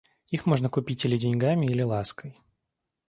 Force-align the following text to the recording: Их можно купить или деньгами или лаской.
Их 0.29 0.47
можно 0.47 0.67
купить 0.67 1.05
или 1.05 1.15
деньгами 1.15 1.67
или 1.67 1.83
лаской. 1.83 2.41